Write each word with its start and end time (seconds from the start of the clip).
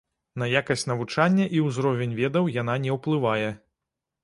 На 0.43 0.45
якасць 0.59 0.85
навучання 0.91 1.45
і 1.59 1.61
ўзровень 1.67 2.17
ведаў 2.21 2.51
яна 2.57 2.79
не 2.89 2.99
ўплывае. 2.99 3.49